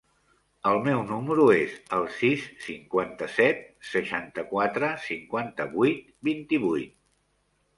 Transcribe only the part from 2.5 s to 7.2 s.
cinquanta-set, seixanta-quatre, cinquanta-vuit, vint-i-vuit.